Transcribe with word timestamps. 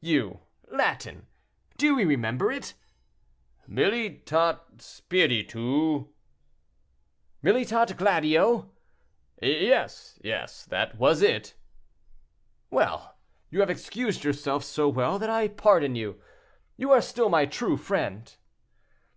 "You! 0.00 0.40
Latin! 0.66 1.28
Do 1.78 1.86
you 1.96 2.08
remember 2.08 2.50
it?" 2.50 2.74
"Militat 3.68 4.82
spiritu—" 4.82 6.08
"Militat 7.40 7.96
gladio." 7.96 8.72
"Yes, 9.40 10.18
yes: 10.24 10.64
that 10.64 10.98
was 10.98 11.22
it." 11.22 11.54
"Well, 12.68 13.16
you 13.48 13.60
have 13.60 13.70
excused 13.70 14.24
yourself 14.24 14.64
so 14.64 14.88
well 14.88 15.20
that 15.20 15.30
I 15.30 15.46
pardon 15.46 15.94
you. 15.94 16.20
You 16.76 16.90
are 16.90 17.00
still 17.00 17.28
my 17.28 17.46
true 17.46 17.76
friend." 17.76 18.34